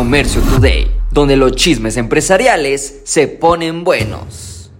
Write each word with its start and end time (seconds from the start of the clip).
Comercio 0.00 0.40
Today, 0.40 0.90
donde 1.10 1.36
los 1.36 1.52
chismes 1.52 1.98
empresariales 1.98 3.02
se 3.04 3.28
ponen 3.28 3.84
buenos. 3.84 4.70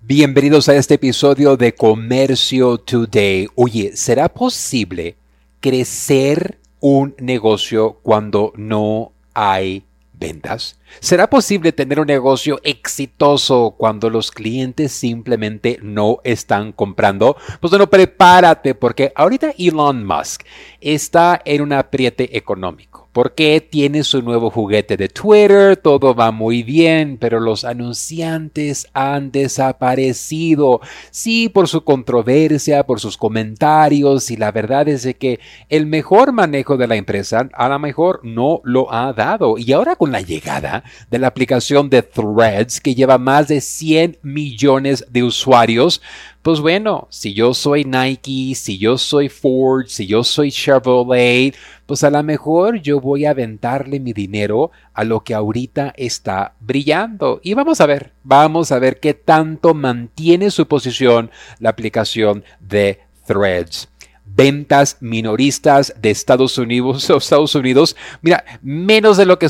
Bienvenidos 0.00 0.68
a 0.68 0.74
este 0.74 0.94
episodio 0.94 1.56
de 1.56 1.76
Comercio 1.76 2.76
Today. 2.78 3.46
Oye, 3.54 3.92
¿será 3.94 4.28
posible 4.28 5.14
crecer 5.60 6.58
un 6.80 7.14
negocio 7.20 8.00
cuando 8.02 8.52
no 8.56 9.12
hay 9.32 9.84
ventas? 10.12 10.76
¿Será 10.98 11.30
posible 11.30 11.70
tener 11.70 12.00
un 12.00 12.08
negocio 12.08 12.58
exitoso 12.64 13.76
cuando 13.78 14.10
los 14.10 14.32
clientes 14.32 14.90
simplemente 14.90 15.78
no 15.82 16.18
están 16.24 16.72
comprando? 16.72 17.36
Pues 17.60 17.70
bueno, 17.70 17.88
prepárate 17.88 18.74
porque 18.74 19.12
ahorita 19.14 19.54
Elon 19.56 20.04
Musk 20.04 20.42
está 20.80 21.40
en 21.44 21.62
un 21.62 21.72
apriete 21.74 22.36
económico 22.36 23.07
porque 23.18 23.60
tiene 23.60 24.04
su 24.04 24.22
nuevo 24.22 24.48
juguete 24.48 24.96
de 24.96 25.08
Twitter, 25.08 25.76
todo 25.76 26.14
va 26.14 26.30
muy 26.30 26.62
bien, 26.62 27.18
pero 27.18 27.40
los 27.40 27.64
anunciantes 27.64 28.86
han 28.92 29.32
desaparecido. 29.32 30.80
Sí, 31.10 31.48
por 31.48 31.66
su 31.66 31.82
controversia, 31.82 32.86
por 32.86 33.00
sus 33.00 33.16
comentarios, 33.16 34.30
y 34.30 34.36
la 34.36 34.52
verdad 34.52 34.86
es 34.86 35.02
de 35.02 35.14
que 35.14 35.40
el 35.68 35.86
mejor 35.86 36.30
manejo 36.30 36.76
de 36.76 36.86
la 36.86 36.94
empresa 36.94 37.48
a 37.54 37.68
lo 37.68 37.80
mejor 37.80 38.20
no 38.22 38.60
lo 38.62 38.94
ha 38.94 39.12
dado. 39.12 39.58
Y 39.58 39.72
ahora 39.72 39.96
con 39.96 40.12
la 40.12 40.20
llegada 40.20 40.84
de 41.10 41.18
la 41.18 41.26
aplicación 41.26 41.90
de 41.90 42.02
Threads, 42.02 42.80
que 42.80 42.94
lleva 42.94 43.18
más 43.18 43.48
de 43.48 43.60
100 43.60 44.18
millones 44.22 45.04
de 45.10 45.24
usuarios, 45.24 46.00
pues 46.48 46.60
bueno, 46.60 47.08
si 47.10 47.34
yo 47.34 47.52
soy 47.52 47.84
Nike, 47.84 48.54
si 48.54 48.78
yo 48.78 48.96
soy 48.96 49.28
Ford, 49.28 49.84
si 49.88 50.06
yo 50.06 50.24
soy 50.24 50.50
Chevrolet, 50.50 51.54
pues 51.84 52.02
a 52.04 52.08
lo 52.08 52.22
mejor 52.22 52.80
yo 52.80 53.02
voy 53.02 53.26
a 53.26 53.32
aventarle 53.32 54.00
mi 54.00 54.14
dinero 54.14 54.70
a 54.94 55.04
lo 55.04 55.22
que 55.22 55.34
ahorita 55.34 55.92
está 55.94 56.54
brillando. 56.58 57.38
Y 57.44 57.52
vamos 57.52 57.82
a 57.82 57.86
ver, 57.86 58.14
vamos 58.22 58.72
a 58.72 58.78
ver 58.78 58.98
qué 58.98 59.12
tanto 59.12 59.74
mantiene 59.74 60.50
su 60.50 60.66
posición 60.66 61.30
la 61.58 61.68
aplicación 61.68 62.42
de 62.60 63.00
Threads 63.26 63.90
ventas 64.38 64.98
minoristas 65.00 65.92
de 66.00 66.10
Estados 66.10 66.58
Unidos, 66.58 67.10
Estados 67.18 67.56
Unidos, 67.56 67.96
mira, 68.22 68.44
menos 68.62 69.16
de 69.16 69.26
lo 69.26 69.36
que 69.36 69.48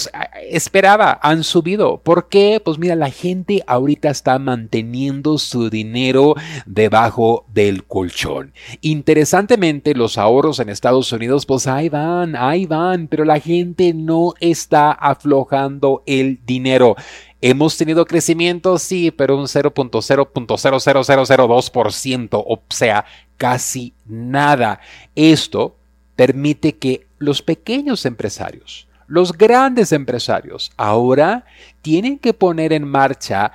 esperaba, 0.51 1.21
han 1.23 1.45
subido. 1.45 1.99
¿Por 1.99 2.31
qué? 2.31 2.61
Pues 2.65 2.79
mira, 2.79 2.97
la 2.97 3.11
gente 3.11 3.63
ahorita 3.67 4.09
está 4.09 4.39
manteniendo 4.39 5.37
su 5.37 5.69
dinero 5.69 6.35
debajo 6.65 7.45
del 7.53 7.85
colchón. 7.85 8.55
Interesantemente, 8.81 9.95
los 9.95 10.17
ahorros 10.17 10.59
en 10.59 10.71
Estados 10.71 11.13
Unidos, 11.13 11.45
pues 11.45 11.67
ahí 11.67 11.91
van, 11.91 12.35
ahí 12.35 12.65
van, 12.65 13.09
pero 13.09 13.27
la 13.27 13.41
gente 13.41 13.93
no 13.93 14.33
está 14.41 14.93
aflojando 14.93 16.03
el 16.07 16.41
dinero. 16.47 16.97
Hemos 17.41 17.77
tenido 17.77 18.05
crecimiento, 18.05 18.79
sí, 18.79 19.13
pero 19.13 19.37
un 19.37 19.45
0.00002%, 19.45 22.45
o 22.45 22.61
sea, 22.69 23.05
casi 23.37 23.95
nada. 24.07 24.81
Esto 25.15 25.77
permite 26.17 26.77
que 26.77 27.07
los 27.19 27.43
pequeños 27.43 28.07
empresarios, 28.07 28.89
los 29.07 29.33
grandes 29.33 29.93
empresarios, 29.93 30.73
ahora 30.77 31.45
tienen 31.81 32.19
que 32.19 32.35
poner 32.35 32.73
en 32.73 32.83
marcha 32.83 33.53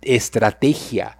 estrategia, 0.00 1.18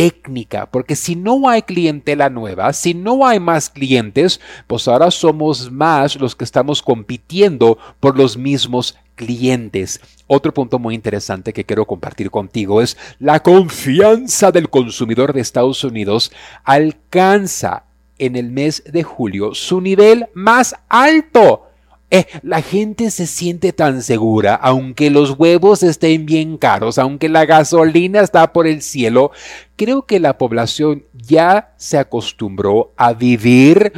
técnica, 0.00 0.64
porque 0.64 0.96
si 0.96 1.14
no 1.14 1.46
hay 1.46 1.60
clientela 1.60 2.30
nueva, 2.30 2.72
si 2.72 2.94
no 2.94 3.26
hay 3.26 3.38
más 3.38 3.68
clientes, 3.68 4.40
pues 4.66 4.88
ahora 4.88 5.10
somos 5.10 5.70
más 5.70 6.18
los 6.18 6.34
que 6.34 6.44
estamos 6.44 6.80
compitiendo 6.80 7.76
por 8.00 8.16
los 8.16 8.38
mismos 8.38 8.96
clientes. 9.14 10.00
Otro 10.26 10.54
punto 10.54 10.78
muy 10.78 10.94
interesante 10.94 11.52
que 11.52 11.66
quiero 11.66 11.84
compartir 11.84 12.30
contigo 12.30 12.80
es 12.80 12.96
la 13.18 13.42
confianza 13.42 14.50
del 14.50 14.70
consumidor 14.70 15.34
de 15.34 15.42
Estados 15.42 15.84
Unidos 15.84 16.32
alcanza 16.64 17.84
en 18.16 18.36
el 18.36 18.50
mes 18.50 18.82
de 18.90 19.02
julio 19.02 19.52
su 19.52 19.82
nivel 19.82 20.28
más 20.32 20.76
alto 20.88 21.69
eh, 22.10 22.26
la 22.42 22.60
gente 22.60 23.10
se 23.10 23.26
siente 23.26 23.72
tan 23.72 24.02
segura, 24.02 24.56
aunque 24.56 25.10
los 25.10 25.38
huevos 25.38 25.82
estén 25.84 26.26
bien 26.26 26.58
caros, 26.58 26.98
aunque 26.98 27.28
la 27.28 27.44
gasolina 27.46 28.20
está 28.20 28.52
por 28.52 28.66
el 28.66 28.82
cielo, 28.82 29.30
creo 29.76 30.02
que 30.02 30.18
la 30.18 30.36
población 30.36 31.04
ya 31.12 31.72
se 31.76 31.98
acostumbró 31.98 32.92
a 32.96 33.12
vivir, 33.12 33.92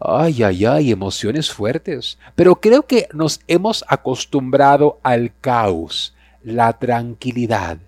ay, 0.00 0.42
ay, 0.42 0.64
ay, 0.64 0.90
emociones 0.90 1.50
fuertes, 1.50 2.18
pero 2.34 2.56
creo 2.56 2.86
que 2.86 3.08
nos 3.12 3.40
hemos 3.46 3.84
acostumbrado 3.88 4.98
al 5.02 5.32
caos, 5.40 6.14
la 6.42 6.72
tranquilidad 6.78 7.78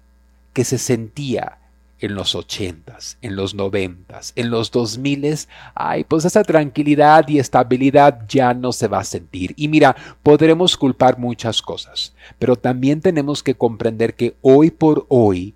que 0.53 0.65
se 0.65 0.79
sentía 0.79 1.59
en 2.01 2.15
los 2.15 2.35
ochentas, 2.35 3.17
en 3.23 3.37
los 3.37 3.55
noventas, 3.55 4.33
en 4.37 4.51
los 4.51 4.71
dos 4.71 4.99
miles, 4.99 5.49
ay, 5.75 6.05
pues 6.05 6.25
esa 6.25 6.43
tranquilidad 6.43 7.27
y 7.29 7.39
estabilidad 7.39 8.27
ya 8.29 8.53
no 8.55 8.73
se 8.73 8.89
va 8.89 9.01
a 9.01 9.05
sentir. 9.05 9.55
Y 9.57 9.69
mira, 9.69 9.97
podremos 10.23 10.77
culpar 10.77 11.19
muchas 11.19 11.63
cosas, 11.63 12.15
pero 12.39 12.57
también 12.57 13.01
tenemos 13.01 13.43
que 13.43 13.55
comprender 13.55 14.15
que 14.15 14.37
hoy 14.43 14.71
por 14.71 15.07
hoy 15.09 15.55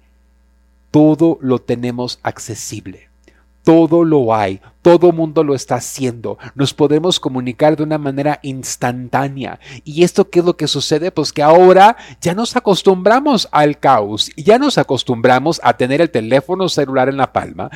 todo 0.90 1.38
lo 1.40 1.58
tenemos 1.60 2.18
accesible 2.22 3.09
todo 3.64 4.04
lo 4.04 4.34
hay, 4.34 4.60
todo 4.82 5.12
mundo 5.12 5.44
lo 5.44 5.54
está 5.54 5.76
haciendo, 5.76 6.38
nos 6.54 6.72
podemos 6.72 7.20
comunicar 7.20 7.76
de 7.76 7.82
una 7.82 7.98
manera 7.98 8.38
instantánea. 8.42 9.60
¿Y 9.84 10.02
esto 10.04 10.30
qué 10.30 10.38
es 10.38 10.44
lo 10.44 10.56
que 10.56 10.66
sucede? 10.66 11.10
Pues 11.10 11.32
que 11.32 11.42
ahora 11.42 11.96
ya 12.20 12.34
nos 12.34 12.56
acostumbramos 12.56 13.48
al 13.52 13.78
caos, 13.78 14.30
ya 14.36 14.58
nos 14.58 14.78
acostumbramos 14.78 15.60
a 15.62 15.76
tener 15.76 16.00
el 16.00 16.10
teléfono 16.10 16.68
celular 16.68 17.08
en 17.08 17.18
la 17.18 17.32
palma, 17.32 17.70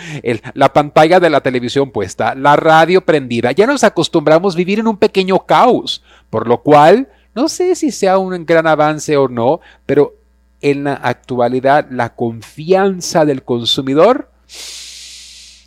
la 0.54 0.72
pantalla 0.72 1.20
de 1.20 1.30
la 1.30 1.42
televisión 1.42 1.90
puesta, 1.90 2.34
la 2.34 2.56
radio 2.56 3.04
prendida, 3.04 3.52
ya 3.52 3.66
nos 3.66 3.84
acostumbramos 3.84 4.54
a 4.54 4.58
vivir 4.58 4.78
en 4.78 4.88
un 4.88 4.96
pequeño 4.96 5.40
caos, 5.40 6.02
por 6.30 6.48
lo 6.48 6.62
cual 6.62 7.08
no 7.34 7.48
sé 7.48 7.74
si 7.74 7.90
sea 7.90 8.18
un 8.18 8.46
gran 8.46 8.66
avance 8.66 9.16
o 9.16 9.28
no, 9.28 9.60
pero 9.84 10.14
en 10.60 10.84
la 10.84 10.94
actualidad 10.94 11.88
la 11.90 12.14
confianza 12.14 13.26
del 13.26 13.42
consumidor 13.42 14.30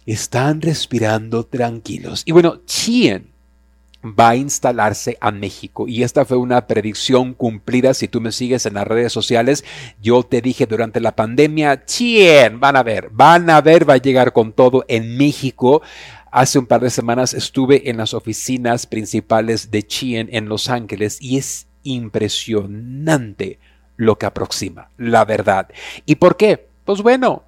están 0.07 0.61
respirando 0.61 1.45
tranquilos. 1.45 2.23
Y 2.25 2.31
bueno, 2.31 2.61
Chien 2.65 3.33
va 4.03 4.29
a 4.29 4.35
instalarse 4.35 5.17
a 5.19 5.31
México. 5.31 5.87
Y 5.87 6.03
esta 6.03 6.23
fue 6.25 6.37
una 6.37 6.65
predicción 6.65 7.33
cumplida. 7.33 7.93
Si 7.93 8.07
tú 8.07 8.21
me 8.21 8.31
sigues 8.31 8.65
en 8.65 8.75
las 8.75 8.87
redes 8.87 9.11
sociales 9.11 9.65
yo 10.01 10.23
te 10.23 10.41
dije 10.41 10.65
durante 10.65 10.99
la 10.99 11.15
pandemia 11.15 11.85
Chien 11.85 12.59
van 12.59 12.75
a 12.77 12.83
ver 12.83 13.09
van 13.11 13.49
a 13.49 13.59
ver 13.61 13.89
va 13.89 13.95
a 13.95 13.97
llegar 13.97 14.33
con 14.33 14.53
todo 14.53 14.85
en 14.87 15.17
México. 15.17 15.81
Hace 16.31 16.59
un 16.59 16.67
par 16.67 16.81
de 16.81 16.89
semanas 16.89 17.33
estuve 17.33 17.89
en 17.89 17.97
las 17.97 18.13
oficinas 18.13 18.85
principales 18.85 19.71
de 19.71 19.83
Chien 19.83 20.29
en 20.31 20.47
Los 20.47 20.69
Ángeles 20.69 21.17
y 21.19 21.37
es 21.37 21.67
impresionante 21.83 23.59
lo 23.95 24.17
que 24.17 24.25
aproxima 24.25 24.91
la 24.97 25.25
verdad. 25.25 25.69
Y 26.05 26.15
por 26.15 26.37
qué 26.37 26.67
pues 26.85 27.01
bueno 27.01 27.46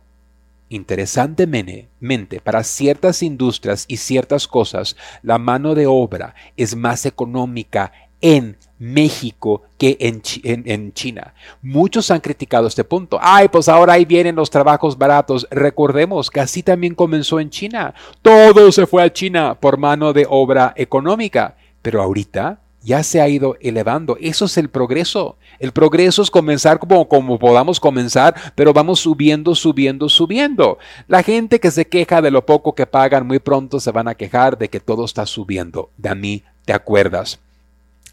Interesantemente, 0.69 2.41
para 2.43 2.63
ciertas 2.63 3.23
industrias 3.23 3.85
y 3.87 3.97
ciertas 3.97 4.47
cosas, 4.47 4.95
la 5.23 5.39
mano 5.39 5.73
de 5.73 5.87
obra 5.87 6.35
es 6.57 6.75
más 6.75 7.07
económica 7.07 7.91
en 8.21 8.57
México 8.77 9.63
que 9.77 9.97
en, 9.99 10.21
en, 10.43 10.93
China. 10.93 11.33
Muchos 11.61 12.11
han 12.11 12.19
criticado 12.19 12.67
este 12.67 12.83
punto. 12.83 13.17
Ay, 13.21 13.47
pues 13.47 13.67
ahora 13.67 13.93
ahí 13.93 14.05
vienen 14.05 14.35
los 14.35 14.49
trabajos 14.49 14.97
baratos. 14.97 15.47
Recordemos 15.49 16.29
que 16.29 16.39
así 16.39 16.61
también 16.61 16.95
comenzó 16.95 17.39
en 17.39 17.49
China. 17.49 17.93
Todo 18.21 18.71
se 18.71 18.85
fue 18.85 19.03
a 19.03 19.11
China 19.11 19.57
por 19.59 19.77
mano 19.77 20.13
de 20.13 20.27
obra 20.29 20.73
económica. 20.75 21.55
Pero 21.81 22.01
ahorita 22.01 22.59
ya 22.81 23.03
se 23.03 23.21
ha 23.21 23.27
ido 23.27 23.57
elevando. 23.61 24.17
Eso 24.19 24.45
es 24.45 24.57
el 24.57 24.69
progreso. 24.69 25.37
El 25.59 25.71
progreso 25.71 26.21
es 26.21 26.31
comenzar 26.31 26.79
como, 26.79 27.07
como 27.07 27.37
podamos 27.37 27.79
comenzar, 27.79 28.35
pero 28.55 28.73
vamos 28.73 28.99
subiendo, 29.01 29.55
subiendo, 29.55 30.07
subiendo. 30.09 30.77
La 31.07 31.23
gente 31.23 31.59
que 31.59 31.71
se 31.71 31.87
queja 31.87 32.21
de 32.21 32.31
lo 32.31 32.45
poco 32.45 32.73
que 32.73 32.85
pagan 32.85 33.27
muy 33.27 33.39
pronto 33.39 33.79
se 33.79 33.91
van 33.91 34.07
a 34.07 34.15
quejar 34.15 34.57
de 34.57 34.69
que 34.69 34.79
todo 34.79 35.05
está 35.05 35.25
subiendo. 35.25 35.89
De 35.97 36.09
a 36.09 36.15
mí 36.15 36.43
te 36.65 36.73
acuerdas. 36.73 37.39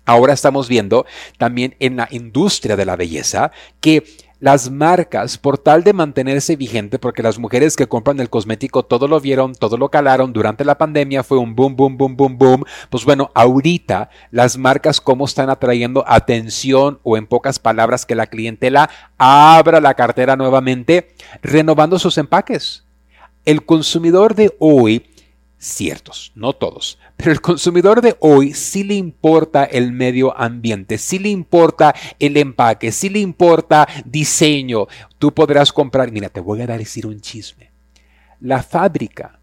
Ahora 0.05 0.33
estamos 0.33 0.69
viendo 0.69 1.05
también 1.37 1.75
en 1.81 1.97
la 1.97 2.09
industria 2.13 2.77
de 2.77 2.85
la 2.85 2.95
belleza 2.95 3.51
que 3.81 4.05
las 4.39 4.71
marcas, 4.71 5.39
por 5.39 5.57
tal 5.57 5.83
de 5.83 5.95
mantenerse 5.95 6.57
vigente, 6.57 6.99
porque 6.99 7.23
las 7.23 7.39
mujeres 7.39 7.75
que 7.75 7.87
compran 7.87 8.21
el 8.21 8.29
cosmético 8.29 8.83
todo 8.83 9.09
lo 9.09 9.19
vieron, 9.21 9.55
todo 9.55 9.79
lo 9.79 9.89
calaron 9.89 10.33
durante 10.33 10.65
la 10.65 10.77
pandemia, 10.77 11.23
fue 11.23 11.39
un 11.39 11.55
boom, 11.55 11.75
boom, 11.75 11.97
boom, 11.97 12.17
boom, 12.17 12.39
boom. 12.39 12.65
Pues 12.91 13.05
bueno, 13.05 13.31
ahorita 13.35 14.11
las 14.31 14.59
marcas 14.59 15.01
cómo 15.01 15.25
están 15.25 15.49
atrayendo 15.49 16.05
atención 16.07 17.01
o 17.03 17.17
en 17.17 17.27
pocas 17.27 17.59
palabras 17.59 18.05
que 18.05 18.15
la 18.15 18.27
clientela 18.27 18.91
abra 19.17 19.81
la 19.81 19.95
cartera 19.95 20.37
nuevamente, 20.37 21.09
renovando 21.43 21.99
sus 21.99 22.19
empaques. 22.19 22.85
El 23.47 23.65
consumidor 23.65 24.35
de 24.35 24.55
hoy 24.59 25.07
ciertos, 25.67 26.33
no 26.35 26.53
todos, 26.53 26.99
pero 27.17 27.33
el 27.33 27.41
consumidor 27.41 28.01
de 28.01 28.17
hoy 28.21 28.55
sí 28.55 28.85
le 28.85 28.95
importa 28.95 29.65
el 29.65 29.93
medio 29.93 30.37
ambiente, 30.39 30.97
sí 30.97 31.19
le 31.19 31.29
importa 31.29 31.95
el 32.19 32.37
empaque, 32.37 32.93
sí 32.93 33.09
le 33.09 33.19
importa 33.19 33.89
diseño. 34.05 34.87
Tú 35.19 35.35
podrás 35.35 35.73
comprar, 35.73 36.13
mira, 36.13 36.29
te 36.29 36.41
voy 36.41 36.63
a 36.63 36.67
decir 36.67 37.07
un 37.07 37.21
chisme. 37.21 37.73
La 38.41 38.63
fábrica 38.63 39.41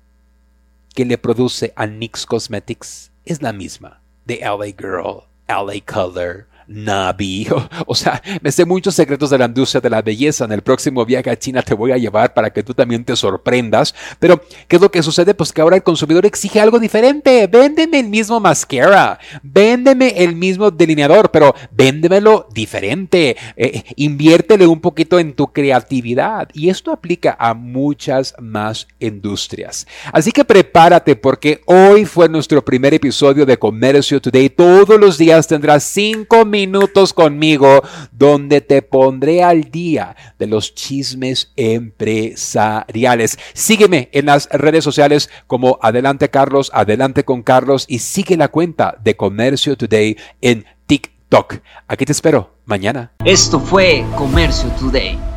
que 0.96 1.06
le 1.06 1.18
produce 1.18 1.74
a 1.76 1.88
NYX 1.88 2.26
Cosmetics 2.26 3.12
es 3.26 3.42
la 3.42 3.52
misma 3.52 4.02
de 4.26 4.40
LA 4.40 4.68
Girl, 4.78 5.24
LA 5.48 5.82
Color, 5.86 6.48
Navi. 6.68 7.48
O, 7.86 7.96
sea, 7.96 8.22
me 8.42 8.52
sé 8.52 8.66
muchos 8.66 8.96
secretos 8.96 9.30
de 9.30 9.38
la 9.38 9.46
industria 9.46 9.82
de 9.82 9.90
la 9.90 10.02
belleza. 10.02 10.46
En 10.46 10.52
el 10.52 10.62
próximo 10.62 11.06
viaje 11.06 11.30
a 11.30 11.38
China 11.38 11.62
te 11.62 11.74
voy 11.74 11.92
a 11.92 11.98
llevar 11.98 12.34
para 12.34 12.52
que 12.52 12.64
tú 12.64 12.74
también 12.74 13.04
te 13.04 13.16
sorprendas. 13.16 13.94
Pero, 14.20 14.42
¿qué 14.68 14.78
es 14.78 14.82
lo 14.82 14.92
que 14.92 15.04
sucede? 15.04 15.34
Pues 15.34 15.52
que 15.52 15.62
ahora 15.62 15.76
el 15.76 15.84
consumidor 15.84 16.26
exige 16.26 16.60
algo 16.60 16.80
diferente. 16.80 17.48
Véndeme 17.48 18.00
el 18.00 18.10
mismo 18.10 18.40
mascara. 18.40 19.20
Véndeme 19.42 20.14
el 20.24 20.36
mismo 20.36 20.72
delineador, 20.72 21.32
pero 21.32 21.54
véndemelo 21.72 22.48
diferente. 22.54 23.36
Eh, 23.56 23.84
inviértele 23.96 24.66
un 24.68 24.80
poquito 24.80 25.20
en 25.20 25.34
tu 25.34 25.48
creatividad. 25.48 26.50
Y 26.54 26.70
esto 26.70 26.92
aplica 26.92 27.36
a 27.40 27.54
muchas 27.54 28.34
más 28.40 28.88
industrias. 29.00 29.88
Así 30.12 30.32
que 30.32 30.46
prepárate 30.46 31.16
porque 31.16 31.62
hoy 31.66 32.06
fue 32.06 32.30
nuestro 32.30 32.64
primer 32.64 32.94
episodio 32.94 33.46
de 33.46 33.58
Comercio 33.58 34.22
Today. 34.22 34.50
Todos 34.50 35.00
los 35.00 35.18
días 35.18 35.48
tendrás 35.48 35.84
cinco 35.84 36.46
minutos 36.54 37.14
conmigo 37.14 37.82
donde 38.12 38.62
te 38.62 38.84
pondré 38.84 39.42
al 39.44 39.72
día 39.72 40.16
de 40.38 40.46
los 40.46 40.76
chismes 40.76 41.52
empresariales. 41.56 43.40
Sígueme 43.54 44.10
en 44.12 44.28
las 44.28 44.48
redes 44.52 44.84
sociales 44.84 45.32
como 45.48 45.80
Adelante 45.82 46.30
Carlos, 46.30 46.70
Adelante 46.76 47.26
con 47.26 47.42
Carlos 47.42 47.86
y 47.90 47.98
sigue 48.00 48.38
la 48.38 48.50
cuenta 48.50 48.96
de 49.04 49.18
Comercio 49.18 49.76
Today 49.76 50.16
en 50.42 50.64
TikTok. 50.86 51.56
Aquí 51.88 52.06
te 52.06 52.12
espero 52.12 52.54
mañana. 52.66 53.14
Esto 53.26 53.60
fue 53.60 54.06
Comercio 54.16 54.70
Today. 54.80 55.33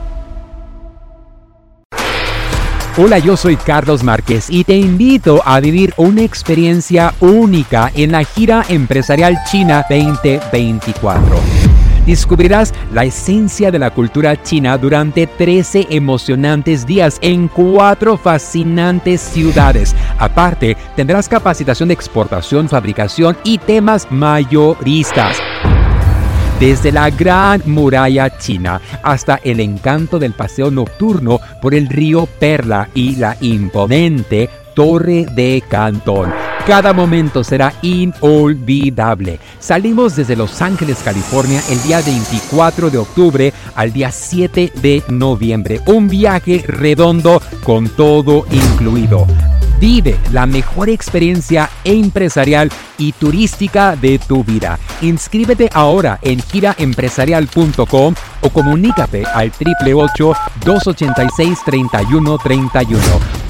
Hola, 2.99 3.19
yo 3.19 3.37
soy 3.37 3.57
Carlos 3.57 4.03
Márquez 4.03 4.47
y 4.49 4.65
te 4.65 4.75
invito 4.75 5.43
a 5.45 5.61
vivir 5.61 5.93
una 5.99 6.23
experiencia 6.23 7.13
única 7.21 7.93
en 7.95 8.13
la 8.13 8.25
gira 8.25 8.65
empresarial 8.71 9.37
China 9.51 9.85
2024. 9.91 11.37
Descubrirás 12.07 12.73
la 12.95 13.05
esencia 13.05 13.71
de 13.71 13.79
la 13.79 13.91
cultura 13.91 14.43
china 14.43 14.79
durante 14.79 15.27
13 15.27 15.89
emocionantes 15.91 16.87
días 16.87 17.19
en 17.21 17.49
cuatro 17.49 18.17
fascinantes 18.17 19.21
ciudades. 19.21 19.95
Aparte, 20.19 20.75
tendrás 20.97 21.29
capacitación 21.29 21.89
de 21.89 21.95
exportación, 21.95 22.67
fabricación 22.67 23.37
y 23.45 23.59
temas 23.59 24.11
mayoristas. 24.11 25.37
Desde 26.61 26.91
la 26.91 27.11
gran 27.11 27.63
muralla 27.67 28.39
china 28.39 28.81
hasta 29.03 29.41
el 29.45 29.61
encanto 29.61 30.19
del 30.19 30.33
paseo 30.33 30.71
nocturno 30.71 31.39
por 31.61 31.75
el 31.75 31.87
río 31.87 32.25
Perla 32.25 32.89
y 32.95 33.17
la 33.17 33.37
imponente 33.43 34.49
Torre 34.75 35.27
de 35.35 35.63
Cantón. 35.69 36.33
Cada 36.67 36.95
momento 36.95 37.45
será 37.45 37.75
inolvidable. 37.83 39.39
Salimos 39.61 40.17
desde 40.17 40.35
Los 40.35 40.63
Ángeles, 40.63 40.99
California, 41.05 41.63
el 41.71 41.83
día 41.83 42.01
24 42.01 42.89
de 42.89 42.99
octubre 42.99 43.53
al 43.75 43.93
día 43.93 44.11
7 44.11 44.73
de 44.81 45.03
noviembre. 45.09 45.81
Un 45.87 46.09
viaje 46.09 46.65
redondo 46.67 47.43
con 47.65 47.89
todo 47.91 48.47
incluido. 48.51 49.27
Vive 49.79 50.19
la 50.33 50.47
mejor 50.47 50.89
experiencia 50.89 51.69
empresarial 51.85 52.71
y 52.99 53.13
turística 53.13 53.95
de 53.95 54.19
tu 54.19 54.43
vida. 54.43 54.79
Inscríbete 55.03 55.69
ahora 55.73 56.19
en 56.23 56.41
giraempresarial.com 56.41 58.15
o 58.41 58.51
comunícate 58.51 59.25
al 59.27 59.49
888 59.49 60.33
286 60.65 61.59
3131 61.65 63.46